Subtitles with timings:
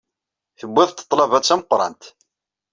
[0.57, 2.03] Tuwyeḍ-d ḍḍlaba d tameqrant.